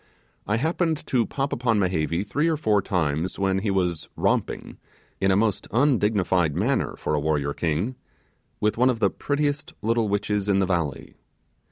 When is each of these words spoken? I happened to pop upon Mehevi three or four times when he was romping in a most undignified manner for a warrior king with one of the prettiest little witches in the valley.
I 0.47 0.57
happened 0.57 1.05
to 1.05 1.27
pop 1.27 1.53
upon 1.53 1.77
Mehevi 1.77 2.23
three 2.23 2.47
or 2.47 2.57
four 2.57 2.81
times 2.81 3.37
when 3.37 3.59
he 3.59 3.69
was 3.69 4.09
romping 4.15 4.79
in 5.19 5.29
a 5.29 5.35
most 5.35 5.67
undignified 5.69 6.55
manner 6.55 6.95
for 6.97 7.13
a 7.13 7.19
warrior 7.19 7.53
king 7.53 7.93
with 8.59 8.79
one 8.79 8.89
of 8.89 8.97
the 8.99 9.11
prettiest 9.11 9.75
little 9.83 10.09
witches 10.09 10.49
in 10.49 10.57
the 10.57 10.65
valley. 10.65 11.13